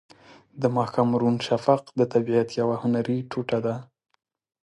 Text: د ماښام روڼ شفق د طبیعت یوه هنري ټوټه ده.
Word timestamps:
د 0.61 0.63
ماښام 0.77 1.09
روڼ 1.21 1.35
شفق 1.47 1.81
د 1.99 2.01
طبیعت 2.13 2.49
یوه 2.61 2.75
هنري 2.83 3.17
ټوټه 3.31 3.59
ده. 3.65 3.75